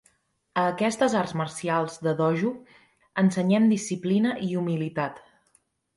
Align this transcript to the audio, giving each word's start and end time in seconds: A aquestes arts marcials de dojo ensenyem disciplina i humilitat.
A 0.59 0.61
aquestes 0.69 1.15
arts 1.19 1.33
marcials 1.41 1.99
de 2.07 2.13
dojo 2.21 2.53
ensenyem 3.25 3.69
disciplina 3.75 4.37
i 4.49 4.51
humilitat. 4.63 5.21